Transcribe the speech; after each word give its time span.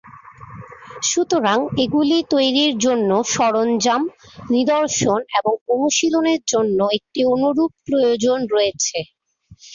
সুতরাং 1.03 1.57
এগুলি 1.83 2.17
তৈরির 2.31 2.73
জন্য 2.85 3.09
সরঞ্জাম, 3.33 4.01
নিদর্শন 4.51 5.19
এবং 5.39 5.53
অনুশীলনের 5.73 6.41
জন্য 6.51 6.79
একটি 6.97 7.21
অনুরূপ 7.33 7.71
প্রয়োজন 7.87 8.39
রয়েছে। 8.53 8.97